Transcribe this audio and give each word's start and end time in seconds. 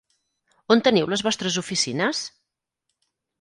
On 0.75 0.79
teniu 0.87 1.09
les 1.11 1.23
vostres 1.27 1.59
oficines? 1.63 2.23